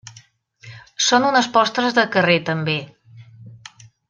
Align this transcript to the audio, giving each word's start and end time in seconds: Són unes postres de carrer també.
Són 1.07 1.27
unes 1.27 1.49
postres 1.59 1.99
de 1.99 2.09
carrer 2.17 2.39
també. 2.51 2.79